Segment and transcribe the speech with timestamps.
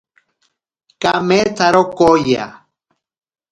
[1.01, 2.45] Kameetsaro kooya.